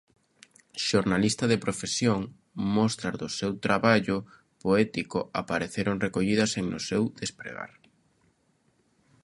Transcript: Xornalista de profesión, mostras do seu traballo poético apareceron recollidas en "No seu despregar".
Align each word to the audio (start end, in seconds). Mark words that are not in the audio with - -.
Xornalista 0.87 1.45
de 1.51 1.61
profesión, 1.65 2.21
mostras 2.77 3.15
do 3.21 3.27
seu 3.39 3.51
traballo 3.65 4.17
poético 4.63 5.19
apareceron 5.41 6.01
recollidas 6.05 6.51
en 6.59 6.65
"No 6.73 6.79
seu 6.89 7.03
despregar". 7.21 7.71